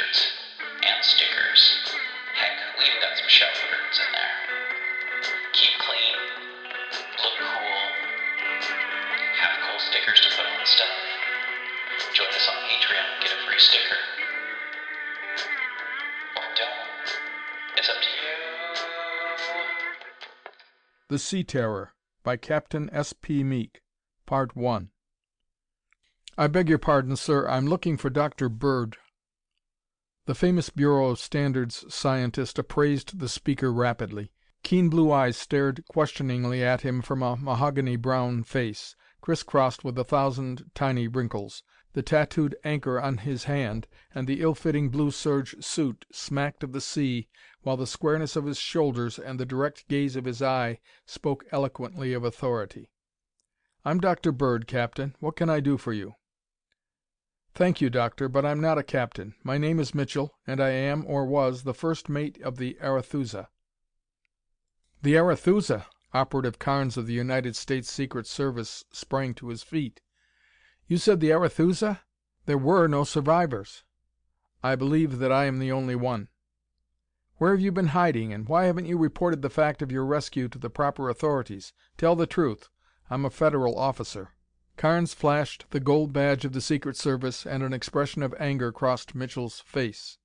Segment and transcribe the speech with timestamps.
[0.00, 0.32] t-shirts
[0.82, 1.94] and stickers.
[2.34, 4.36] Heck, we even got some shelf curtains in there.
[5.52, 6.16] Keep clean,
[7.20, 7.82] look cool,
[9.36, 10.96] have cool stickers to put on stuff.
[12.14, 13.96] Join us on Patreon and get a free sticker.
[16.36, 17.18] Or don't.
[17.76, 18.36] It's up to you.
[21.08, 21.92] The Sea Terror
[22.22, 23.12] by Captain S.
[23.12, 23.44] P.
[23.44, 23.82] Meek
[24.26, 24.90] Part 1
[26.38, 27.46] I beg your pardon, sir.
[27.48, 28.48] I'm looking for Dr.
[28.48, 28.96] Bird.
[30.30, 34.30] The famous Bureau of Standards scientist appraised the speaker rapidly.
[34.62, 40.04] Keen blue eyes stared questioningly at him from a mahogany brown face, crisscrossed with a
[40.04, 41.64] thousand tiny wrinkles.
[41.94, 46.80] The tattooed anchor on his hand and the ill-fitting blue serge suit smacked of the
[46.80, 47.26] sea,
[47.62, 52.12] while the squareness of his shoulders and the direct gaze of his eye spoke eloquently
[52.12, 52.88] of authority.
[53.84, 54.30] "I'm Dr.
[54.30, 55.16] Bird, Captain.
[55.18, 56.14] What can I do for you?"
[57.52, 59.34] "Thank you, Doctor, but I'm not a captain.
[59.42, 63.48] My name is Mitchell, and I am, or was, the first mate of the Arethusa."
[65.02, 70.00] "The Arethusa!" Operative Carnes of the United States Secret Service sprang to his feet.
[70.86, 72.02] "You said the Arethusa?
[72.46, 73.82] There were no survivors."
[74.62, 76.28] "I believe that I am the only one."
[77.38, 80.46] "Where have you been hiding, and why haven't you reported the fact of your rescue
[80.50, 81.72] to the proper authorities?
[81.98, 82.68] Tell the truth.
[83.10, 84.34] I'm a Federal officer."
[84.80, 89.14] Carnes flashed the gold badge of the Secret Service and an expression of anger crossed
[89.14, 90.16] Mitchell's face.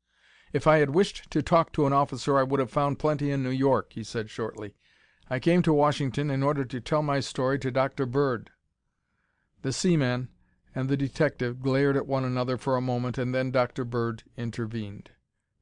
[0.54, 3.44] "If I had wished to talk to an officer I would have found plenty in
[3.44, 4.74] New York," he said shortly.
[5.30, 8.06] "I came to Washington in order to tell my story to Dr.
[8.06, 8.50] Bird."
[9.62, 10.30] The seaman
[10.74, 13.84] and the detective glared at one another for a moment and then Dr.
[13.84, 15.12] Bird intervened.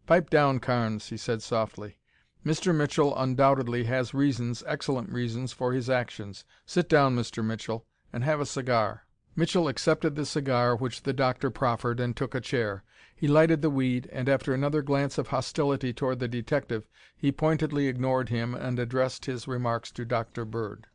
[0.05, 1.97] "Pipe down, Carnes," he said softly.
[2.45, 2.75] "Mr.
[2.75, 6.45] Mitchell undoubtedly has reasons, excellent reasons, for his actions.
[6.67, 7.43] Sit down, Mr.
[7.43, 12.35] Mitchell, and have a cigar." Mitchell accepted the cigar which the doctor proffered and took
[12.35, 12.83] a chair.
[13.15, 16.87] He lighted the weed, and after another glance of hostility toward the detective,
[17.17, 20.45] he pointedly ignored him and addressed his remarks to Dr.
[20.45, 20.85] Bird.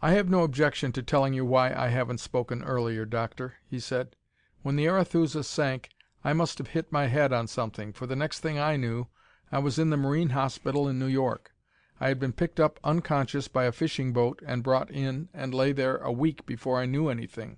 [0.00, 4.14] "I have no objection to telling you why I haven't spoken earlier, Doctor," he said.
[4.62, 5.88] "When the Arethusa sank
[6.22, 9.08] I must have hit my head on something, for the next thing I knew
[9.50, 11.52] I was in the Marine Hospital in New York.
[11.98, 15.72] I had been picked up unconscious by a fishing boat and brought in and lay
[15.72, 17.56] there a week before I knew anything.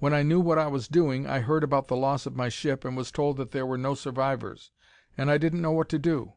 [0.00, 2.84] When I knew what I was doing I heard about the loss of my ship
[2.84, 4.72] and was told that there were no survivors,
[5.16, 6.32] and I didn't know what to do.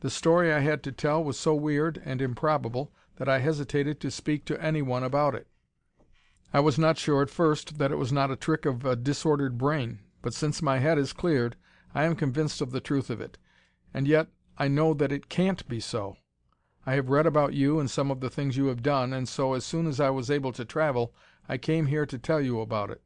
[0.00, 4.10] The story I had to tell was so weird and improbable that I hesitated to
[4.10, 5.46] speak to anyone about it.
[6.52, 9.56] I was not sure at first that it was not a trick of a disordered
[9.56, 11.54] brain, but since my head is cleared
[11.94, 13.38] I am convinced of the truth of it.
[13.94, 14.26] And yet
[14.58, 16.16] I know that it can't be so.
[16.88, 19.54] I have read about you and some of the things you have done, and so,
[19.54, 21.12] as soon as I was able to travel,
[21.48, 23.02] I came here to tell you about it.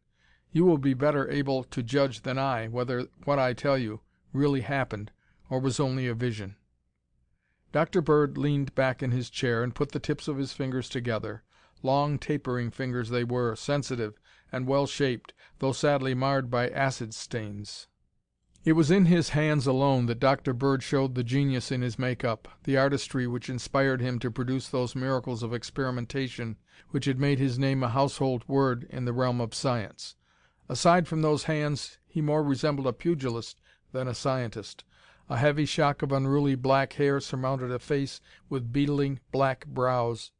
[0.52, 4.02] You will be better able to judge than I whether what I tell you
[4.34, 5.12] really happened
[5.48, 6.56] or was only a vision."
[7.72, 8.02] Dr.
[8.02, 11.42] Bird leaned back in his chair and put the tips of his fingers together.
[11.82, 14.20] Long, tapering fingers they were, sensitive
[14.52, 17.86] and well shaped, though sadly marred by acid stains.
[18.62, 20.52] It was in his hands alone that Dr.
[20.52, 24.68] Bird showed the genius in his make up, the artistry which inspired him to produce
[24.68, 26.58] those miracles of experimentation
[26.90, 30.14] which had made his name a household word in the realm of science.
[30.68, 33.62] Aside from those hands he more resembled a pugilist
[33.92, 34.84] than a scientist.
[35.30, 40.32] A heavy shock of unruly black hair surmounted a face with beetling black brows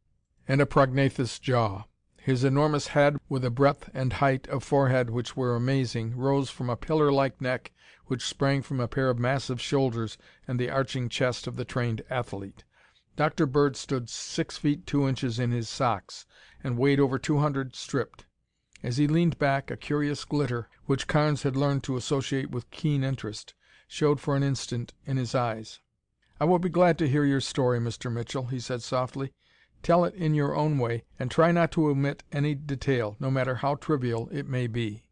[0.47, 1.85] and a prognathous jaw.
[2.23, 6.69] His enormous head, with a breadth and height of forehead which were amazing, rose from
[6.69, 7.73] a pillar like neck
[8.09, 12.03] which sprang from a pair of massive shoulders and the arching chest of the trained
[12.11, 12.63] athlete.
[13.17, 13.47] Dr.
[13.47, 16.27] Bird stood six feet two inches in his socks,
[16.63, 18.27] and weighed over two hundred stripped.
[18.83, 23.03] As he leaned back, a curious glitter, which Carnes had learned to associate with keen
[23.03, 23.55] interest,
[23.89, 25.81] showed for an instant in his eyes.
[26.39, 28.13] "I will be glad to hear your story, Mr.
[28.13, 29.33] Mitchell," he said softly.
[29.83, 33.55] "Tell it in your own way, and try not to omit any detail, no matter
[33.55, 35.05] how trivial it may be."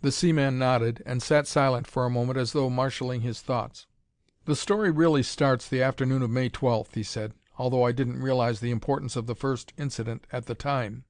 [0.00, 3.86] The seaman nodded and sat silent for a moment as though marshalling his thoughts.
[4.46, 8.60] "The story really starts the afternoon of May 12th," he said, "although I didn't realize
[8.60, 11.04] the importance of the first incident at the time.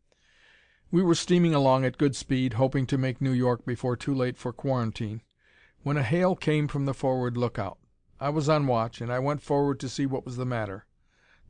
[0.91, 4.37] We were steaming along at good speed, hoping to make New York before too late
[4.37, 5.23] for quarantine,
[5.85, 7.79] when a hail came from the forward lookout.
[8.19, 10.87] I was on watch, and I went forward to see what was the matter.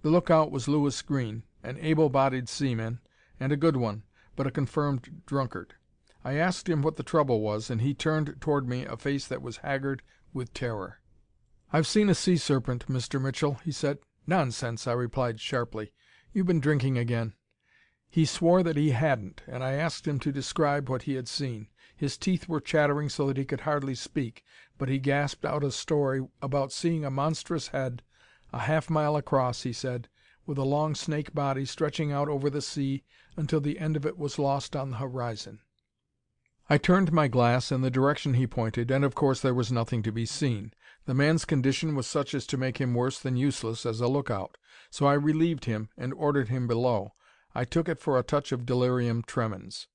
[0.05, 3.01] The lookout was Louis Green, an able bodied seaman,
[3.41, 4.03] and a good one,
[4.37, 5.77] but a confirmed drunkard.
[6.23, 9.41] I asked him what the trouble was, and he turned toward me a face that
[9.41, 10.03] was haggard
[10.35, 11.01] with terror.
[11.73, 13.19] "I've seen a sea serpent, Mr.
[13.19, 13.99] Mitchell," he said.
[14.27, 15.95] "Nonsense!" I replied sharply.
[16.35, 17.33] "You've been drinking again."
[18.11, 21.69] He swore that he hadn't, and I asked him to describe what he had seen.
[21.97, 24.45] His teeth were chattering so that he could hardly speak,
[24.77, 28.03] but he gasped out a story about seeing a monstrous head,
[28.55, 30.09] a half mile across, he said,
[30.47, 33.03] with a long snake body stretching out over the sea
[33.37, 35.59] until the end of it was lost on the horizon.
[36.71, 40.05] I turned my glass in the direction he pointed, and of course there was nothing
[40.05, 40.73] to be seen.
[41.05, 44.57] The man's condition was such as to make him worse than useless as a lookout,
[44.89, 47.15] so I relieved him and ordered him below.
[47.57, 49.89] I took it for a touch of delirium tremens.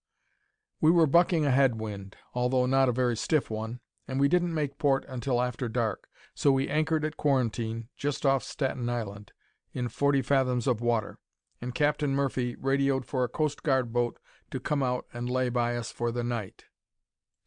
[0.81, 4.53] We were bucking a head wind, although not a very stiff one, and we didn't
[4.53, 6.08] make port until after dark,
[6.39, 9.33] so we anchored at Quarantine, just off Staten Island,
[9.73, 11.19] in forty fathoms of water,
[11.59, 14.17] and Captain Murphy radioed for a Coast Guard boat
[14.49, 16.63] to come out and lay by us for the night.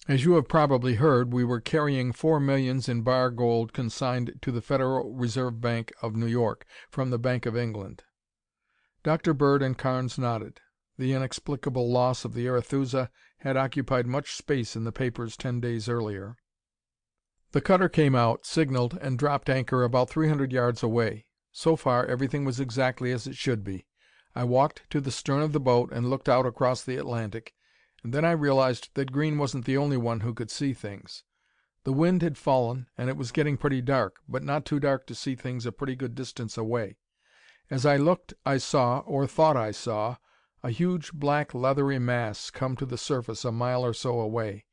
[0.06, 4.52] As you have probably heard, we were carrying four millions in bar gold consigned to
[4.52, 8.02] the Federal Reserve Bank of New York from the Bank of England.
[9.02, 9.32] Dr.
[9.32, 10.60] Bird and Carnes nodded.
[10.98, 13.08] The inexplicable loss of the Arethusa
[13.38, 16.36] had occupied much space in the papers ten days earlier.
[17.52, 21.26] The cutter came out, signaled, and dropped anchor about three hundred yards away.
[21.52, 23.87] So far, everything was exactly as it should be.
[24.34, 27.52] I walked to the stern of the boat and looked out across the Atlantic,
[28.02, 31.25] and then I realized that Green wasn't the only one who could see things.
[31.84, 35.14] The wind had fallen and it was getting pretty dark, but not too dark to
[35.14, 36.96] see things a pretty good distance away.
[37.70, 40.16] As I looked I saw, or thought I saw,
[40.62, 44.64] a huge black leathery mass come to the surface a mile or so away.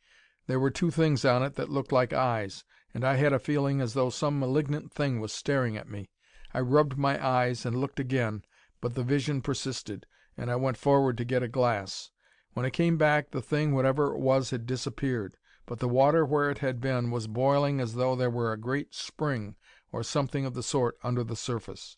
[0.50, 3.82] There were two things on it that looked like eyes, and I had a feeling
[3.82, 6.10] as though some malignant thing was staring at me.
[6.56, 8.44] I rubbed my eyes and looked again,
[8.82, 12.10] but the vision persisted, and I went forward to get a glass.
[12.54, 15.38] When I came back the thing, whatever it was, had disappeared,
[15.68, 18.96] but the water where it had been was boiling as though there were a great
[18.96, 19.56] spring
[19.92, 21.96] or something of the sort under the surface.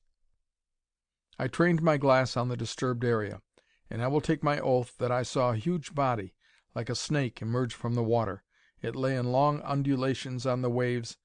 [1.39, 3.41] I trained my glass on the disturbed area,
[3.89, 6.35] and I will take my oath that I saw a huge body,
[6.73, 8.43] like a snake, emerge from the water.
[8.81, 11.17] It lay in long undulations on the waves,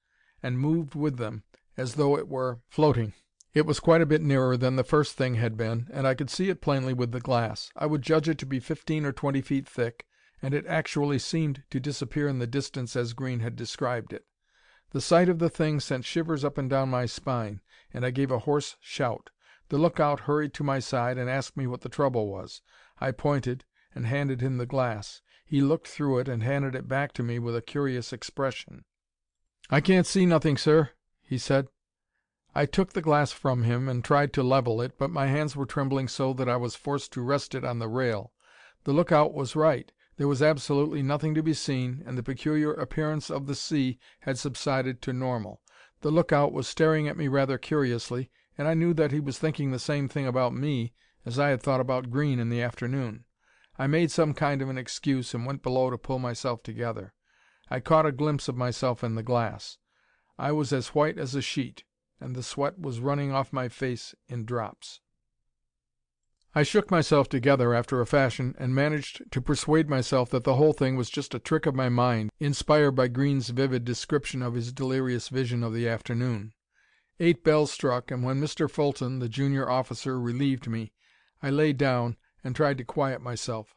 [0.43, 1.43] and moved with them
[1.75, 3.13] as though it were floating.
[3.53, 6.29] It was quite a bit nearer than the first thing had been, and I could
[6.29, 7.71] see it plainly with the glass.
[7.75, 10.05] I would judge it to be fifteen or twenty feet thick,
[10.41, 14.25] and it actually seemed to disappear in the distance as Green had described it.
[14.91, 17.61] The sight of the thing sent shivers up and down my spine,
[17.93, 19.31] and I gave a hoarse shout.
[19.69, 22.61] The lookout hurried to my side and asked me what the trouble was.
[23.01, 23.65] I pointed,
[23.95, 25.21] and handed him the glass.
[25.49, 28.83] He looked through it and handed it back to me with a curious expression.
[29.69, 30.89] "I can't see nothing, sir,"
[31.21, 31.69] he said.
[32.53, 35.65] I took the glass from him and tried to level it, but my hands were
[35.65, 38.33] trembling so that I was forced to rest it on the rail.
[38.83, 39.89] The lookout was right.
[40.17, 44.37] There was absolutely nothing to be seen, and the peculiar appearance of the sea had
[44.37, 45.61] subsided to normal.
[46.01, 49.71] The lookout was staring at me rather curiously, and I knew that he was thinking
[49.71, 50.93] the same thing about me
[51.25, 53.23] as I had thought about Green in the afternoon.
[53.77, 57.13] I made some kind of an excuse and went below to pull myself together.
[57.69, 59.77] I caught a glimpse of myself in the glass.
[60.37, 61.83] I was as white as a sheet
[62.19, 65.01] and the sweat was running off my face in drops.
[66.55, 70.73] I shook myself together after a fashion and managed to persuade myself that the whole
[70.73, 74.71] thing was just a trick of my mind, inspired by Green's vivid description of his
[74.71, 76.53] delirious vision of the afternoon.
[77.19, 78.69] Eight bells struck, and when Mr.
[78.69, 80.93] Fulton, the junior officer, relieved me,
[81.43, 83.75] I lay down and tried to quiet myself.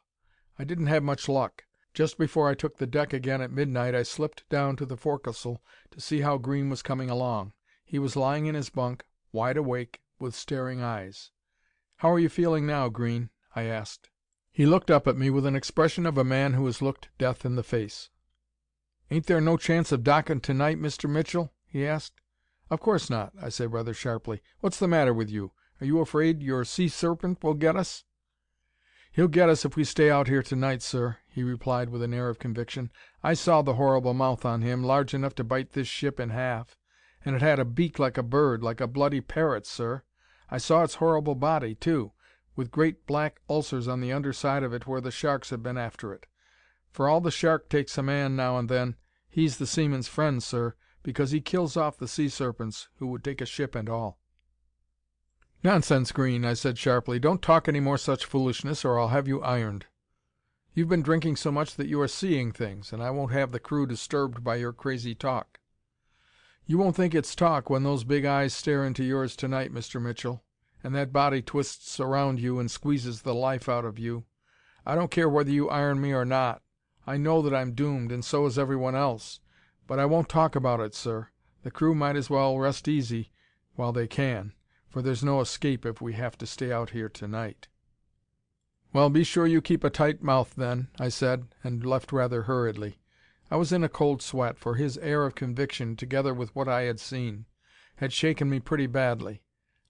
[0.57, 1.65] I didn't have much luck.
[1.93, 5.61] Just before I took the deck again at midnight I slipped down to the forecastle
[5.91, 7.53] to see how Green was coming along.
[7.85, 11.33] He was lying in his bunk, wide awake, with staring eyes.
[11.97, 14.09] "How are you feeling now, Green?" I asked.
[14.53, 17.45] He looked up at me with an expression of a man who has looked death
[17.45, 18.09] in the face.
[19.11, 21.11] "Ain't there no chance of dockin' to night, Mr.
[21.11, 22.21] Mitchell?" he asked.
[22.71, 24.41] "Of course not," I said rather sharply.
[24.61, 25.51] "What's the matter with you?
[25.81, 28.05] Are you afraid your sea serpent will get us?"
[29.13, 32.15] "He'll get us if we stay out here to night, sir," he replied with an
[32.15, 32.93] air of conviction.
[33.25, 36.77] "I saw the horrible mouth on him, large enough to bite this ship in half.
[37.25, 40.05] And it had a beak like a bird, like a bloody parrot, sir.
[40.49, 42.13] I saw its horrible body, too,
[42.55, 45.77] with great black ulcers on the under side of it where the sharks have been
[45.77, 46.27] after it.
[46.93, 48.95] For all the shark takes a man now and then,
[49.29, 53.41] he's the seaman's friend, sir, because he kills off the sea serpents who would take
[53.41, 54.20] a ship and all."
[55.63, 57.19] "Nonsense, Green," I said sharply.
[57.19, 59.85] "Don't talk any more such foolishness, or I'll have you ironed.
[60.73, 63.61] You've been drinking so much that you are seeing things, and I won't have the
[63.61, 65.61] crew disturbed by your crazy talk.
[66.65, 70.01] You won't think it's talk when those big eyes stare into yours to night, Mr.
[70.01, 70.45] Mitchell,
[70.83, 74.25] and that body twists around you and squeezes the life out of you.
[74.87, 76.63] I don't care whether you iron me or not.
[77.07, 79.41] I know that I'm doomed, and so is everyone else.
[79.87, 81.29] But I won't talk about it, sir.
[81.65, 83.33] The crew might as well rest easy
[83.75, 84.55] while they can,
[84.91, 87.69] for there's no escape if we have to stay out here to night."
[88.93, 92.99] "Well, be sure you keep a tight mouth, then," I said, and left rather hurriedly.
[93.51, 96.83] I was in a cold sweat, for his air of conviction, together with what I
[96.83, 97.47] had seen,
[97.97, 99.43] had shaken me pretty badly.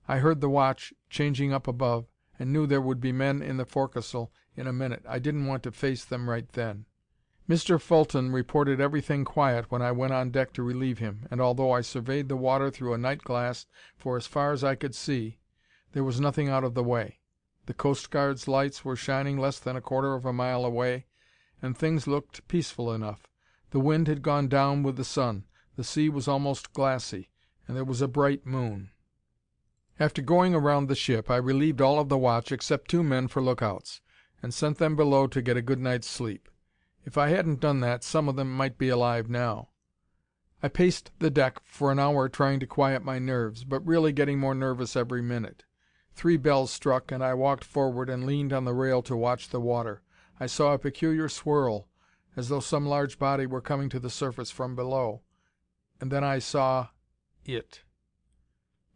[0.06, 2.06] I heard the watch changing up above,
[2.38, 5.04] and knew there would be men in the forecastle in a minute.
[5.08, 6.86] I didn't want to face them right then.
[7.50, 7.80] Mr.
[7.80, 11.80] Fulton reported everything quiet when I went on deck to relieve him, and although I
[11.80, 13.66] surveyed the water through a night glass
[13.96, 15.40] for as far as I could see,
[15.90, 17.18] there was nothing out of the way.
[17.66, 21.06] The coast guard's lights were shining less than a quarter of a mile away,
[21.60, 23.26] and things looked peaceful enough.
[23.72, 27.30] The wind had gone down with the sun, the sea was almost glassy,
[27.66, 28.90] and there was a bright moon.
[29.98, 33.42] After going around the ship, I relieved all of the watch except two men for
[33.42, 34.02] lookouts,
[34.40, 36.48] and sent them below to get a good night's sleep.
[37.04, 39.68] If I hadn't done that, some of them might be alive now.
[40.62, 44.38] I paced the deck for an hour trying to quiet my nerves, but really getting
[44.38, 45.64] more nervous every minute.
[46.14, 49.60] Three bells struck, and I walked forward and leaned on the rail to watch the
[49.60, 50.02] water.
[50.38, 51.88] I saw a peculiar swirl,
[52.36, 55.22] as though some large body were coming to the surface from below,
[56.00, 56.88] and then I saw
[57.46, 57.82] IT.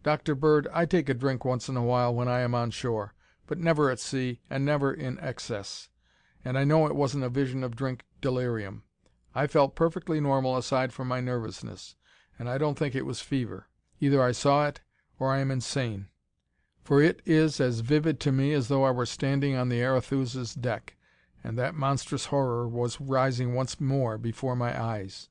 [0.03, 0.35] Dr.
[0.35, 3.15] Bird, I take a drink once in a while when I am on shore,
[3.47, 5.89] but never at sea and never in excess.
[6.45, 8.83] And I know it wasn't a vision of drink delirium.
[9.35, 11.97] I felt perfectly normal aside from my nervousness,
[12.39, 13.69] and I don't think it was fever.
[14.01, 14.81] Either I saw it
[15.19, 16.09] or I am insane.
[16.83, 20.55] For it is as vivid to me as though I were standing on the Arethusa's
[20.55, 20.97] deck,
[21.43, 25.31] and that monstrous horror was rising once more before my eyes.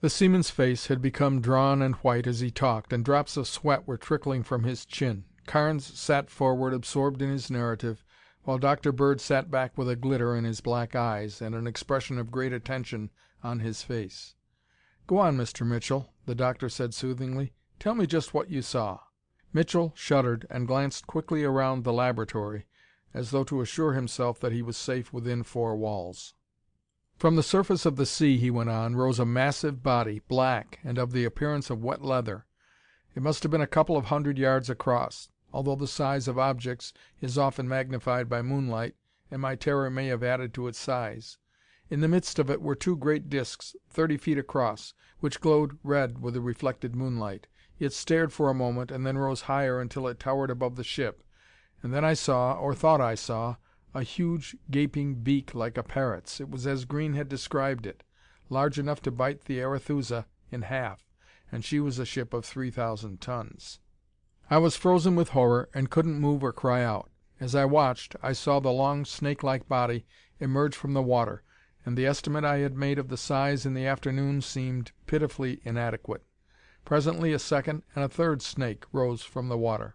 [0.00, 3.86] The seaman's face had become drawn and white as he talked, and drops of sweat
[3.86, 5.24] were trickling from his chin.
[5.46, 8.02] Carnes sat forward absorbed in his narrative,
[8.44, 8.92] while Dr.
[8.92, 12.52] Bird sat back with a glitter in his black eyes and an expression of great
[12.52, 13.10] attention
[13.42, 14.34] on his face.
[15.06, 15.66] "Go on, Mr.
[15.66, 17.52] Mitchell," the doctor said soothingly.
[17.78, 19.00] "Tell me just what you saw."
[19.52, 22.66] Mitchell shuddered and glanced quickly around the laboratory,
[23.12, 26.34] as though to assure himself that he was safe within four walls.
[27.16, 30.96] From the surface of the sea, he went on, rose a massive body, black, and
[30.96, 32.46] of the appearance of wet leather.
[33.14, 36.92] It must have been a couple of hundred yards across, although the size of objects
[37.20, 38.94] is often magnified by moonlight,
[39.30, 41.38] and my terror may have added to its size.
[41.88, 46.20] In the midst of it were two great discs, thirty feet across, which glowed red
[46.20, 47.48] with the reflected moonlight.
[47.80, 51.24] It stared for a moment and then rose higher until it towered above the ship,
[51.82, 53.56] and then I saw, or thought I saw,
[53.92, 56.40] a huge gaping beak like a parrot's.
[56.40, 58.04] It was as Green had described it,
[58.48, 61.04] large enough to bite the Arethusa in half,
[61.50, 63.80] and she was a ship of three thousand tons.
[64.52, 67.08] I was frozen with horror and couldn't move or cry out.
[67.38, 70.04] As I watched, I saw the long snake like body
[70.40, 71.44] emerge from the water,
[71.86, 76.24] and the estimate I had made of the size in the afternoon seemed pitifully inadequate.
[76.84, 79.94] Presently a second and a third snake rose from the water,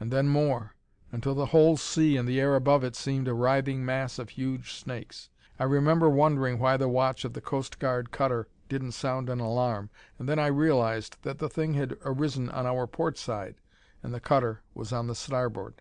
[0.00, 0.74] and then more
[1.12, 4.72] until the whole sea and the air above it seemed a writhing mass of huge
[4.72, 5.28] snakes.
[5.58, 9.90] I remember wondering why the watch of the Coast Guard cutter didn't sound an alarm,
[10.18, 13.56] and then I realized that the thing had arisen on our port side,
[14.04, 15.80] and the cutter was on the starboard.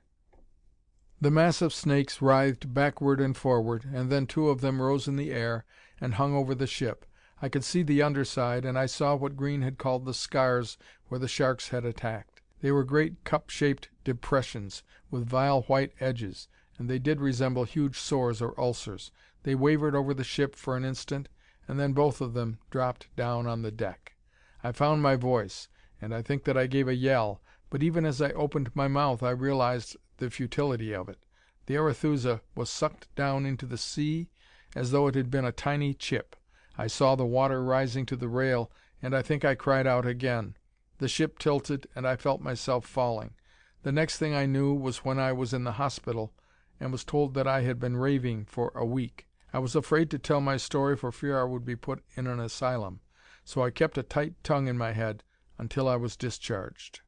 [1.20, 5.18] The mass of snakes writhed backward and forward, and then two of them rose in
[5.18, 5.66] the air
[6.00, 7.06] and hung over the ship.
[7.42, 10.78] I could see the underside, and I saw what Green had called the scars
[11.10, 12.42] where the sharks had attacked.
[12.62, 18.00] They were great cup shaped depressions, with vile white edges, and they did resemble huge
[18.00, 19.12] sores or ulcers.
[19.44, 21.28] They wavered over the ship for an instant,
[21.68, 24.16] and then both of them dropped down on the deck.
[24.64, 25.68] I found my voice,
[26.02, 27.42] and I think that I gave a yell,
[27.74, 31.18] but even as I opened my mouth I realized the futility of it.
[31.66, 34.30] The Arethusa was sucked down into the sea
[34.76, 36.36] as though it had been a tiny chip.
[36.78, 40.56] I saw the water rising to the rail, and I think I cried out again.
[41.00, 43.34] The ship tilted and I felt myself falling.
[43.82, 46.32] The next thing I knew was when I was in the hospital
[46.80, 49.26] and was told that I had been raving for a week.
[49.52, 52.40] I was afraid to tell my story for fear I would be put in an
[52.40, 53.00] asylum,
[53.44, 55.24] so I kept a tight tongue in my head
[55.58, 57.02] until I was discharged."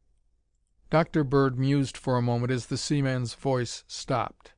[0.96, 1.26] Dr.
[1.26, 4.54] Bird mused for a moment as the seaman's voice stopped.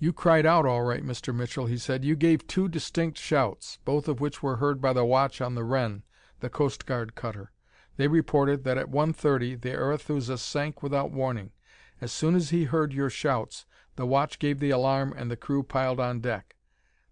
[0.00, 1.32] "You cried out all right, Mr.
[1.32, 2.04] Mitchell," he said.
[2.04, 5.62] "You gave two distinct shouts, both of which were heard by the watch on the
[5.62, 6.02] Wren,
[6.40, 7.52] the Coast Guard cutter.
[7.98, 11.52] They reported that at one thirty the Arethusa sank without warning.
[12.00, 13.64] As soon as he heard your shouts,
[13.94, 16.56] the watch gave the alarm and the crew piled on deck.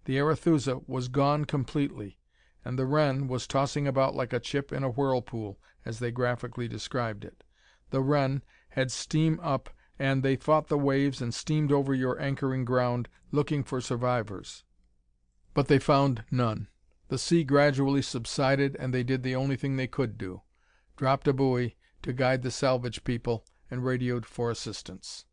[0.06, 2.18] The Arethusa was gone completely,
[2.64, 6.66] and the Wren was tossing about like a chip in a whirlpool, as they graphically
[6.66, 7.44] described it.
[7.90, 8.42] The Wren
[8.74, 13.62] had steam up and they fought the waves and steamed over your anchoring ground, looking
[13.62, 14.64] for survivors.
[15.54, 16.68] But they found none.
[17.08, 20.42] The sea gradually subsided and they did the only thing they could do
[20.96, 25.24] dropped a buoy to guide the salvage people and radioed for assistance.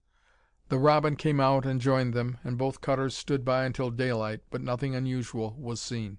[0.69, 4.61] The Robin came out and joined them, and both cutters stood by until daylight, but
[4.61, 6.17] nothing unusual was seen.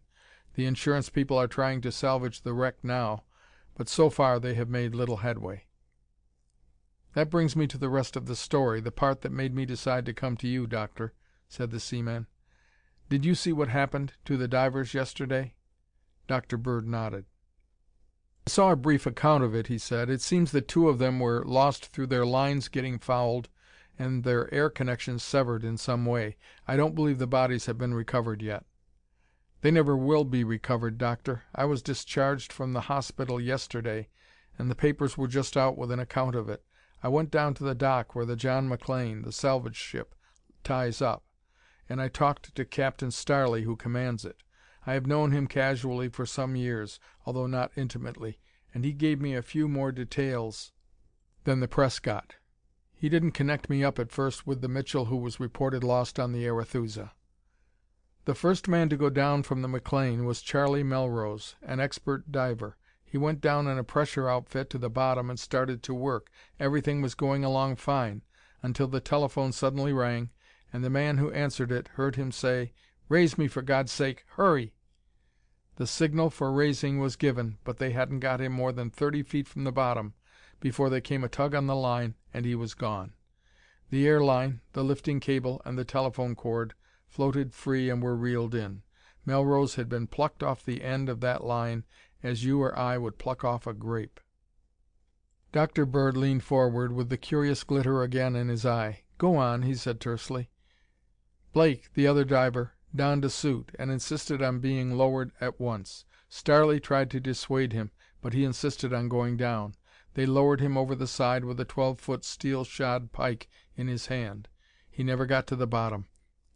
[0.55, 3.25] The insurance people are trying to salvage the wreck now,
[3.75, 5.65] but so far they have made little headway.
[7.15, 10.07] "That brings me to the rest of the story, the part that made me decide
[10.07, 11.13] to come to you, Doctor,"
[11.47, 12.27] said the seaman.
[13.11, 15.53] "Did you see what happened to the divers yesterday?"
[16.27, 16.57] Dr.
[16.57, 17.27] Bird nodded.
[18.47, 20.09] "I saw a brief account of it," he said.
[20.09, 23.51] "It seems that two of them were lost through their lines getting fouled
[23.99, 26.39] and their air connections severed in some way.
[26.67, 28.65] I don't believe the bodies have been recovered yet."
[29.61, 31.43] "They never will be recovered, Doctor.
[31.55, 34.09] I was discharged from the hospital yesterday,
[34.59, 36.65] and the papers were just out with an account of it.
[37.03, 40.15] I went down to the dock where the John McLean, the salvage ship,
[40.63, 41.25] ties up,
[41.89, 44.43] and I talked to Captain Starley, who commands it.
[44.87, 48.39] I have known him casually for some years, although not intimately,
[48.73, 50.73] and he gave me a few more details
[51.45, 52.37] than the press got.
[52.95, 56.33] He didn't connect me up at first with the Mitchell who was reported lost on
[56.33, 57.11] the Arethusa.
[58.25, 62.77] The first man to go down from the McLean was Charlie Melrose, an expert diver.
[63.13, 66.31] He went down in a pressure outfit to the bottom and started to work.
[66.59, 68.23] Everything was going along fine,
[68.63, 70.31] until the telephone suddenly rang,
[70.73, 72.73] and the man who answered it heard him say,
[73.11, 74.25] "Raise me, for God's sake!
[74.37, 74.73] Hurry!"
[75.77, 79.47] The signal for raising was given, but they hadn't got him more than thirty feet
[79.47, 80.15] from the bottom
[80.59, 83.13] before there came a tug on the line and he was gone.
[83.91, 86.73] The air line, the lifting cable, and the telephone cord
[87.09, 88.85] floated free and were reeled in.
[89.27, 91.85] Melrose had been plucked off the end of that line
[92.23, 94.21] as you or I would pluck off a grape.
[95.53, 95.85] Dr.
[95.85, 99.03] Bird leaned forward with the curious glitter again in his eye.
[99.19, 100.51] "Go on," he said tersely.
[101.53, 106.05] Blake, the other diver, donned a suit, and insisted on being lowered at once.
[106.29, 107.91] Starley tried to dissuade him,
[108.23, 109.75] but he insisted on going down.
[110.15, 114.07] They lowered him over the side with a twelve foot steel shod pike in his
[114.07, 114.49] hand.
[114.91, 116.07] He never got to the bottom.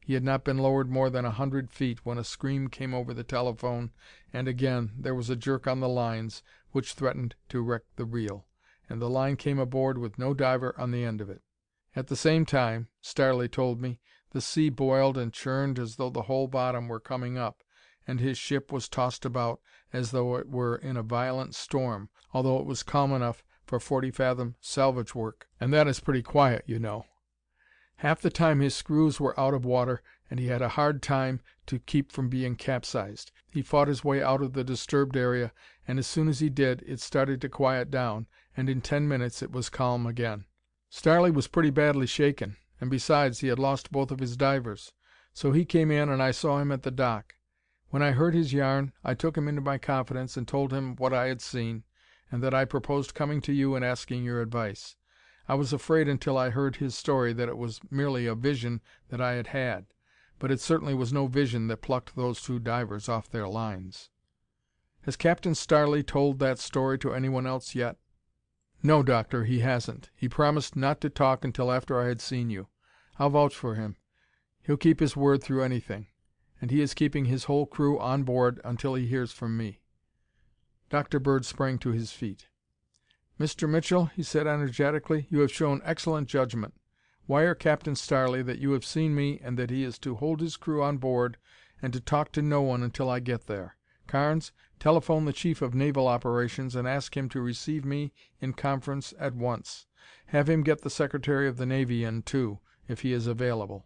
[0.06, 3.12] He had not been lowered more than a hundred feet when a scream came over
[3.12, 3.90] the telephone,
[4.32, 8.46] and again there was a jerk on the lines which threatened to wreck the reel,
[8.88, 11.42] and the line came aboard with no diver on the end of it.
[11.96, 13.98] At the same time, Starley told me,
[14.30, 17.64] the sea boiled and churned as though the whole bottom were coming up,
[18.06, 19.60] and his ship was tossed about
[19.92, 24.12] as though it were in a violent storm, although it was calm enough for forty
[24.12, 27.06] fathom salvage work, and that is pretty quiet, you know.
[28.00, 31.40] Half the time his screws were out of water and he had a hard time
[31.66, 33.32] to keep from being capsized.
[33.48, 35.52] He fought his way out of the disturbed area,
[35.86, 39.42] and as soon as he did, it started to quiet down, and in ten minutes
[39.42, 40.44] it was calm again.
[40.90, 44.92] Starley was pretty badly shaken, and besides, he had lost both of his divers.
[45.32, 47.34] So he came in and I saw him at the dock.
[47.90, 51.12] When I heard his yarn, I took him into my confidence and told him what
[51.12, 51.84] I had seen,
[52.30, 54.96] and that I proposed coming to you and asking your advice.
[55.48, 58.80] I was afraid until I heard his story that it was merely a vision
[59.10, 59.86] that I had had,
[60.38, 64.10] but it certainly was no vision that plucked those two divers off their lines.
[65.02, 67.96] Has Captain Starley told that story to anyone else yet?"
[68.82, 70.10] "No, Doctor, he hasn't.
[70.16, 72.66] He promised not to talk until after I had seen you.
[73.16, 73.96] I'll vouch for him.
[74.62, 76.08] He'll keep his word through anything.
[76.60, 79.80] And he is keeping his whole crew on board until he hears from me."
[80.90, 81.20] Dr.
[81.20, 82.48] Bird sprang to his feet.
[83.38, 83.68] "Mr.
[83.68, 86.72] Mitchell," he said energetically, "you have shown excellent judgment.
[87.26, 90.56] Wire Captain Starley that you have seen me and that he is to hold his
[90.56, 91.36] crew on board
[91.82, 93.76] and to talk to no one until I get there.
[94.06, 99.12] Carnes, telephone the Chief of Naval Operations and ask him to receive me in conference
[99.18, 99.86] at once.
[100.26, 103.84] Have him get the Secretary of the Navy in, too, if he is available.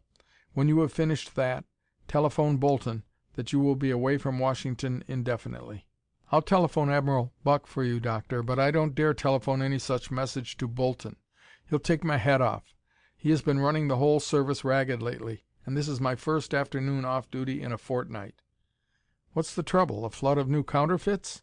[0.52, 1.64] When you have finished that,
[2.06, 3.02] telephone Bolton
[3.34, 5.86] that you will be away from Washington indefinitely.
[6.32, 10.56] I'll telephone Admiral Buck for you, Doctor, but I don't dare telephone any such message
[10.58, 11.16] to Bolton.
[11.68, 12.72] He'll take my head off.
[13.16, 17.04] He has been running the whole service ragged lately, and this is my first afternoon
[17.04, 18.42] off duty in a fortnight.
[19.32, 20.04] What's the trouble?
[20.04, 21.42] A flood of new counterfeits?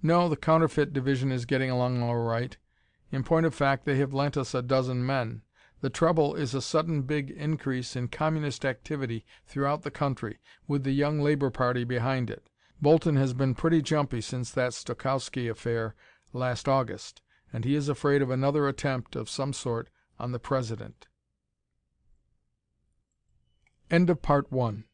[0.00, 2.56] No, the counterfeit division is getting along all right.
[3.10, 5.42] In point of fact, they have lent us a dozen men.
[5.80, 10.38] The trouble is a sudden big increase in communist activity throughout the country,
[10.68, 12.49] with the Young Labor Party behind it.
[12.82, 15.94] Bolton has been pretty jumpy since that Stokowski affair
[16.32, 17.20] last August,
[17.52, 21.06] and he is afraid of another attempt of some sort on the President.
[24.22, 24.84] Part One.